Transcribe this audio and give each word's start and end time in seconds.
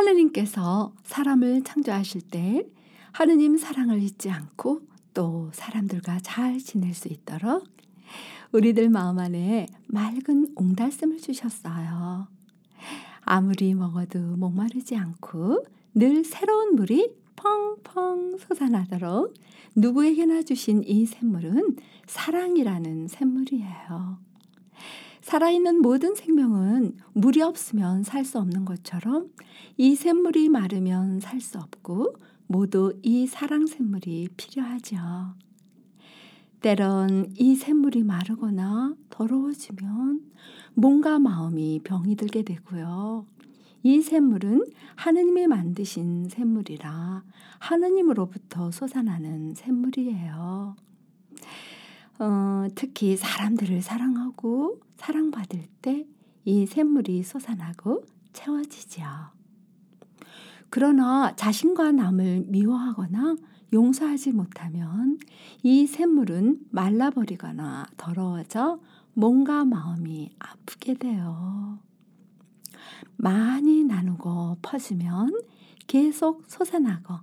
하느님께서 0.00 0.94
사람을 1.04 1.62
창조하실 1.62 2.22
때 2.22 2.66
하느님 3.12 3.58
사랑을 3.58 4.02
잊지 4.02 4.30
않고 4.30 4.80
또 5.12 5.50
사람들과 5.52 6.20
잘 6.20 6.58
지낼 6.58 6.94
수 6.94 7.08
있도록 7.08 7.66
우리들 8.52 8.88
마음 8.88 9.18
안에 9.18 9.66
맑은 9.88 10.54
옹달샘을 10.56 11.18
주셨어요. 11.18 12.28
아무리 13.22 13.74
먹어도 13.74 14.18
목마르지 14.18 14.96
않고 14.96 15.64
늘 15.94 16.24
새로운 16.24 16.76
물이 16.76 17.14
펑펑 17.36 18.38
솟아나도록 18.38 19.34
누구에게나 19.76 20.42
주신 20.42 20.82
이 20.84 21.06
샘물은 21.06 21.76
사랑이라는 22.06 23.08
샘물이에요. 23.08 24.18
살아있는 25.22 25.80
모든 25.82 26.14
생명은 26.14 26.96
물이 27.12 27.42
없으면 27.42 28.02
살 28.02 28.24
수 28.24 28.38
없는 28.38 28.64
것처럼 28.64 29.30
이 29.76 29.94
샘물이 29.94 30.48
마르면 30.48 31.20
살 31.20 31.40
수 31.40 31.58
없고 31.58 32.14
모두 32.46 32.94
이 33.02 33.26
사랑 33.26 33.66
샘물이 33.66 34.28
필요하죠. 34.36 34.96
때론 36.60 37.32
이 37.36 37.54
샘물이 37.54 38.04
마르거나 38.04 38.94
더러워지면 39.08 40.20
몸과 40.74 41.18
마음이 41.18 41.80
병이 41.84 42.16
들게 42.16 42.42
되고요. 42.42 43.24
이 43.82 44.02
샘물은 44.02 44.66
하느님이 44.96 45.46
만드신 45.46 46.28
샘물이라 46.28 47.22
하느님으로부터 47.58 48.70
솟아나는 48.70 49.54
샘물이에요. 49.54 50.76
어, 52.20 52.68
특히 52.74 53.16
사람들을 53.16 53.82
사랑하고 53.82 54.80
사랑받을 54.96 55.66
때 55.82 56.06
이 56.44 56.66
샘물이 56.66 57.22
솟아나고 57.22 58.04
채워지죠. 58.32 59.02
그러나 60.70 61.34
자신과 61.36 61.92
남을 61.92 62.46
미워하거나 62.48 63.36
용서하지 63.72 64.32
못하면 64.32 65.18
이 65.62 65.86
샘물은 65.86 66.60
말라버리거나 66.70 67.86
더러워져 67.96 68.80
몸과 69.14 69.64
마음이 69.64 70.30
아프게 70.38 70.94
돼요. 70.94 71.78
많이 73.16 73.84
나누고 73.84 74.58
퍼지면 74.62 75.32
계속 75.86 76.44
솟아나고 76.48 77.14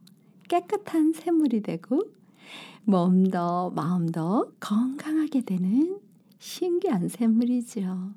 깨끗한 0.47 1.13
샘물이 1.13 1.63
되고 1.63 2.01
몸도 2.83 3.71
마음도 3.71 4.53
건강하게 4.59 5.41
되는 5.41 5.99
신기한 6.39 7.09
샘물이죠. 7.09 8.13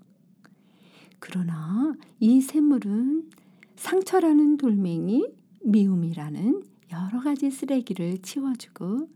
그러나 1.19 1.95
이 2.19 2.41
샘물은 2.41 3.31
상처라는 3.77 4.56
돌멩이, 4.56 5.27
미움이라는 5.62 6.62
여러 6.92 7.20
가지 7.20 7.51
쓰레기를 7.51 8.19
치워주고 8.19 9.08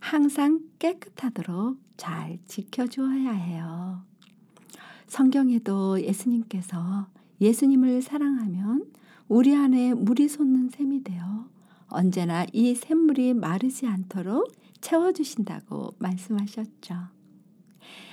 항상 0.00 0.60
깨끗하도록 0.78 1.78
잘 1.96 2.38
지켜주어야 2.46 3.32
해요. 3.32 4.02
성경에도 5.06 6.00
예수님께서 6.02 7.06
예수님을 7.40 8.02
사랑하면 8.02 8.86
우리 9.28 9.54
안에 9.54 9.94
물이 9.94 10.28
솟는 10.28 10.68
샘이 10.70 11.02
되어 11.02 11.48
언제나 11.88 12.46
이 12.52 12.74
샘물이 12.74 13.34
마르지 13.34 13.86
않도록 13.86 14.52
채워주신다고 14.80 15.94
말씀하셨죠. 15.98 16.94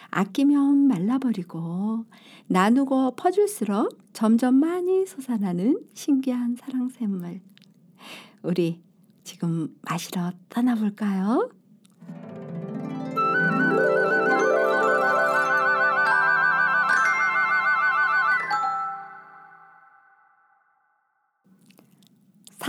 아끼면 0.10 0.88
말라버리고 0.88 2.06
나누고 2.48 3.16
퍼줄수록 3.16 3.98
점점 4.14 4.56
많이 4.56 5.06
솟아나는 5.06 5.82
신기한 5.94 6.56
사랑 6.56 6.90
샘물. 6.90 7.42
우리 8.44 8.82
지금 9.24 9.76
마시러 9.82 10.32
떠나볼까요? 10.50 11.50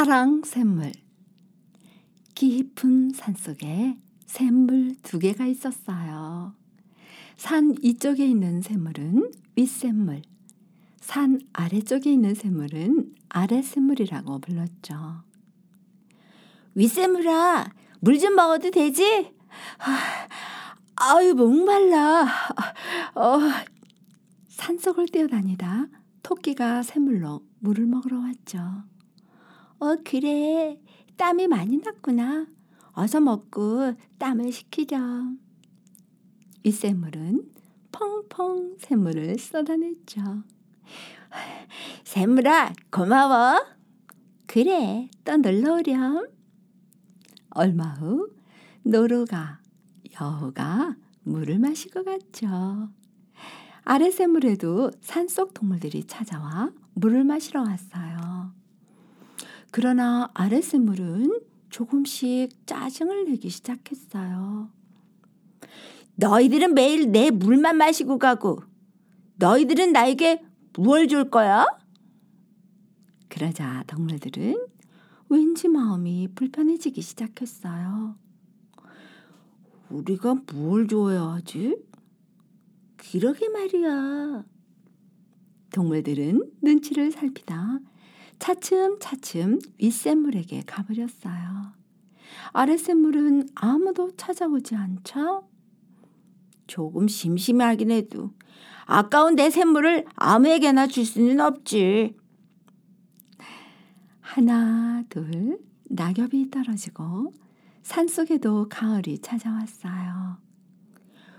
사랑 0.04 0.42
샘물 0.44 0.92
깊은 2.34 3.12
산속에 3.14 3.96
샘물 4.26 4.96
두 5.02 5.18
개가 5.18 5.46
있었어요. 5.46 6.54
산 7.38 7.74
이쪽에 7.80 8.26
있는 8.26 8.60
샘물은 8.60 9.32
윗샘물, 9.56 10.20
산 11.00 11.40
아래쪽에 11.54 12.12
있는 12.12 12.34
샘물은 12.34 13.14
아랫샘물이라고 13.30 14.40
불렀죠. 14.40 15.22
윗샘물아, 16.74 17.72
물 18.00 18.18
좀 18.18 18.34
먹어도 18.34 18.70
되지? 18.72 19.32
아, 20.96 21.24
유 21.24 21.34
목말라. 21.34 22.26
어, 23.14 23.38
산속을 24.48 25.08
뛰어다니다 25.08 25.86
토끼가 26.22 26.82
샘물로 26.82 27.40
물을 27.60 27.86
먹으러 27.86 28.18
왔죠. 28.18 28.84
어, 29.84 29.98
그래. 30.02 30.80
땀이 31.18 31.46
많이 31.46 31.76
났구나. 31.76 32.46
어서 32.92 33.20
먹고 33.20 33.92
땀을 34.16 34.50
식히렴. 34.50 35.38
이 36.62 36.70
샘물은 36.70 37.52
펑펑 37.92 38.76
샘물을 38.78 39.38
쏟아냈죠. 39.38 40.22
샘물아, 42.02 42.72
고마워. 42.90 43.62
그래, 44.46 45.10
또 45.22 45.36
놀러 45.36 45.74
오렴. 45.74 46.28
얼마 47.50 47.92
후 47.92 48.30
노루가, 48.84 49.60
여우가 50.18 50.96
물을 51.24 51.58
마시고 51.58 52.04
갔죠. 52.04 52.88
아래 53.82 54.10
샘물에도 54.10 54.92
산속 55.02 55.52
동물들이 55.52 56.06
찾아와 56.06 56.70
물을 56.94 57.22
마시러 57.22 57.60
왔어요. 57.60 58.33
그러나 59.76 60.30
아래 60.34 60.60
샘물은 60.62 61.40
조금씩 61.68 62.64
짜증을 62.64 63.24
내기 63.24 63.50
시작했어요. 63.50 64.70
너희들은 66.14 66.74
매일 66.74 67.10
내 67.10 67.32
물만 67.32 67.78
마시고 67.78 68.20
가고 68.20 68.62
너희들은 69.34 69.90
나에게 69.90 70.44
무얼 70.74 71.08
줄 71.08 71.28
거야? 71.28 71.66
그러자 73.28 73.82
동물들은 73.88 74.64
왠지 75.28 75.66
마음이 75.66 76.28
불편해지기 76.36 77.02
시작했어요. 77.02 78.14
우리가 79.90 80.36
뭘 80.52 80.86
줘야 80.86 81.32
하지? 81.32 81.76
그러게 82.96 83.48
말이야. 83.48 84.44
동물들은 85.72 86.52
눈치를 86.62 87.10
살피다 87.10 87.80
차츰차츰 88.38 89.60
윗샘물에게 89.78 90.62
가버렸어요. 90.66 91.72
아랫샘물은 92.52 93.48
아무도 93.54 94.10
찾아오지 94.16 94.74
않죠? 94.74 95.48
조금 96.66 97.08
심심하긴 97.08 97.90
해도 97.90 98.30
아까운 98.86 99.34
내 99.34 99.50
샘물을 99.50 100.04
아무에게나 100.14 100.86
줄 100.86 101.04
수는 101.04 101.40
없지. 101.40 102.16
하나, 104.20 105.02
둘, 105.08 105.58
낙엽이 105.90 106.50
떨어지고 106.50 107.32
산속에도 107.82 108.68
가을이 108.68 109.18
찾아왔어요. 109.18 110.38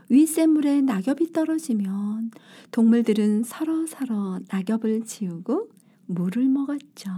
윗샘물에 0.10 0.82
낙엽이 0.82 1.34
떨어지면 1.34 2.32
동물들은 2.72 3.44
서로서로 3.44 4.40
낙엽을 4.50 5.06
지우고 5.06 5.70
물을 6.06 6.48
먹었죠. 6.48 7.12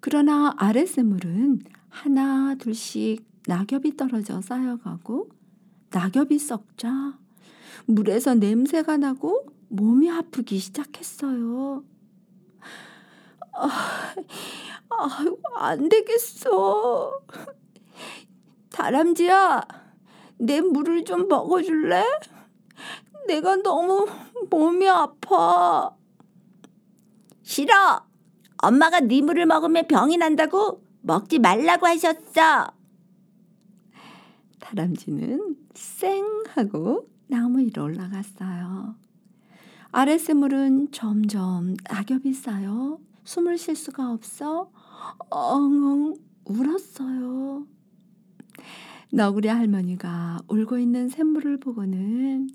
그러나 0.00 0.54
아랫샘물은 0.56 1.60
하나, 1.88 2.54
둘씩 2.54 3.24
낙엽이 3.46 3.96
떨어져 3.96 4.40
쌓여가고 4.40 5.28
낙엽이 5.90 6.38
썩자 6.38 7.18
물에서 7.86 8.34
냄새가 8.34 8.96
나고 8.96 9.46
몸이 9.68 10.10
아프기 10.10 10.58
시작했어요. 10.58 11.84
아, 13.52 14.14
안 15.56 15.88
되겠어. 15.88 17.20
다람쥐야, 18.70 19.62
내 20.38 20.60
물을 20.60 21.04
좀 21.04 21.28
먹어줄래? 21.28 22.04
내가 23.26 23.56
너무 23.56 24.06
몸이 24.48 24.88
아파. 24.88 25.94
싫어. 27.42 28.04
엄마가 28.58 29.00
네 29.00 29.22
물을 29.22 29.46
먹으면 29.46 29.86
병이 29.88 30.16
난다고 30.18 30.84
먹지 31.02 31.38
말라고 31.38 31.86
하셨어. 31.86 32.72
다람쥐는 34.58 35.56
쌩 35.74 36.44
하고 36.48 37.08
나무 37.26 37.60
위로 37.60 37.84
올라갔어요. 37.84 38.94
아랫샘물은 39.92 40.92
점점 40.92 41.74
낙엽이 41.88 42.32
쌓여 42.32 42.98
숨을 43.24 43.58
쉴 43.58 43.74
수가 43.74 44.12
없어 44.12 44.70
엉엉 45.30 46.14
울었어요. 46.44 47.66
너구리 49.12 49.48
할머니가 49.48 50.42
울고 50.48 50.78
있는 50.78 51.08
샘물을 51.08 51.58
보고는 51.58 52.48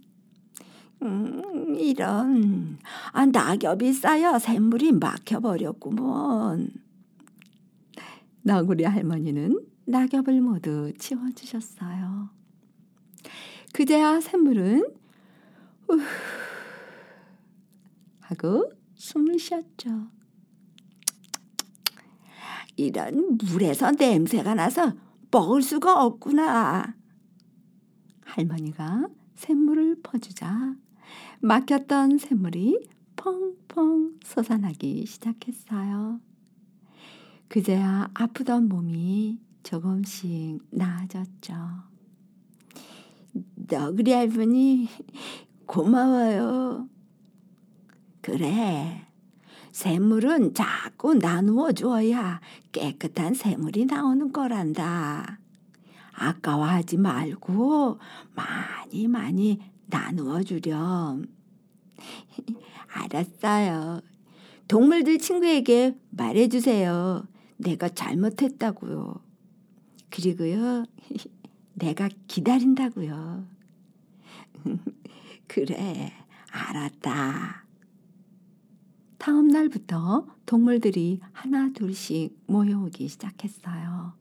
음, 1.01 1.75
이런 1.77 2.77
아, 3.11 3.25
낙엽이 3.25 3.93
쌓여 3.93 4.39
샘물이 4.39 4.93
막혀버렸구먼. 4.93 6.69
너구리 8.43 8.83
할머니는 8.83 9.59
낙엽을 9.85 10.41
모두 10.41 10.93
치워주셨어요. 10.97 12.29
그제야 13.73 14.21
샘물은 14.21 14.87
우 15.89 15.99
하고 18.21 18.71
숨을 18.95 19.37
쉬었죠. 19.37 20.07
이런 22.77 23.37
물에서 23.37 23.91
냄새가 23.91 24.55
나서 24.55 24.93
먹을 25.31 25.61
수가 25.61 26.03
없구나. 26.03 26.95
할머니가 28.25 29.07
샘물을 29.35 30.01
퍼주자 30.01 30.75
막혔던 31.39 32.17
샘물이 32.17 32.87
펑펑 33.15 34.19
솟아나기 34.23 35.05
시작했어요. 35.05 36.19
그제야 37.47 38.09
아프던 38.13 38.67
몸이 38.67 39.39
조금씩 39.63 40.59
나아졌죠. 40.71 41.53
너구리 43.55 44.11
할머니 44.11 44.87
고마워요. 45.65 46.87
그래. 48.21 49.01
샘물은 49.71 50.53
자꾸 50.53 51.15
나누어 51.15 51.73
줘야 51.73 52.39
깨끗한 52.71 53.33
샘물이 53.33 53.85
나오는 53.85 54.31
거란다. 54.31 55.39
아까워하지 56.13 56.97
말고 56.97 57.99
많이 58.35 59.07
많이 59.07 59.59
나누어 59.87 60.43
주렴. 60.43 61.25
알았어요. 62.87 64.01
동물들 64.67 65.19
친구에게 65.19 65.97
말해 66.09 66.47
주세요. 66.47 67.27
내가 67.57 67.89
잘못했다고요. 67.89 69.21
그리고요, 70.09 70.85
내가 71.75 72.09
기다린다고요. 72.27 73.47
그래, 75.47 76.13
알았다. 76.51 77.65
다음 79.17 79.47
날부터 79.47 80.27
동물들이 80.45 81.19
하나 81.31 81.69
둘씩 81.73 82.37
모여오기 82.47 83.07
시작했어요. 83.07 84.13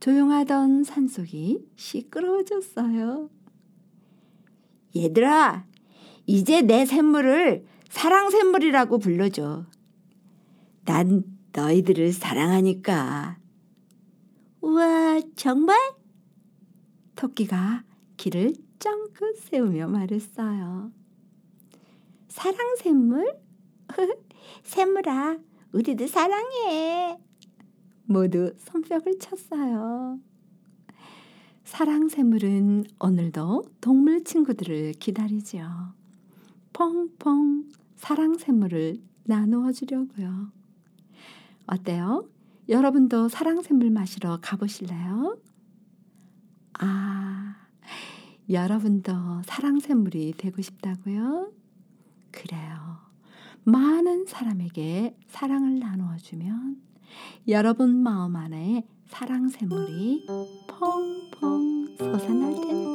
조용하던 0.00 0.84
산속이 0.84 1.66
시끄러워졌어요. 1.76 3.30
얘들아, 5.04 5.66
이제 6.26 6.62
내 6.62 6.84
샘물을 6.86 7.66
사랑 7.88 8.30
샘물이라고 8.30 8.98
불러줘. 8.98 9.66
난 10.84 11.24
너희들을 11.52 12.12
사랑하니까. 12.12 13.38
우와, 14.60 15.20
정말? 15.36 15.76
토끼가 17.14 17.84
귀를 18.16 18.54
쫑긋 18.78 19.38
세우며 19.38 19.88
말했어요. 19.88 20.92
사랑 22.28 22.76
샘물? 22.76 23.38
샘물아, 24.64 25.38
우리도 25.72 26.06
사랑해. 26.06 27.18
모두 28.04 28.52
손뼉을 28.58 29.18
쳤어요. 29.18 30.20
사랑 31.66 32.08
샘물은 32.08 32.84
오늘도 33.00 33.64
동물 33.80 34.22
친구들을 34.22 34.92
기다리죠. 34.92 35.68
펑펑 36.72 37.64
사랑 37.96 38.38
샘물을 38.38 39.02
나누어 39.24 39.72
주려고요. 39.72 40.52
어때요? 41.66 42.28
여러분도 42.68 43.28
사랑 43.28 43.62
샘물 43.62 43.90
마시러 43.90 44.38
가보실래요? 44.40 45.38
아, 46.78 47.56
여러분도 48.48 49.42
사랑 49.44 49.80
샘물이 49.80 50.34
되고 50.38 50.62
싶다고요? 50.62 51.52
그래요. 52.30 52.98
많은 53.64 54.26
사람에게 54.26 55.18
사랑을 55.26 55.80
나누어 55.80 56.16
주면 56.18 56.80
여러분 57.48 57.96
마음 57.96 58.36
안에 58.36 58.86
사랑 59.08 59.48
샘물이 59.48 60.26
펑펑 60.68 61.55
솟아날 62.12 62.54
테니까요. 62.54 62.85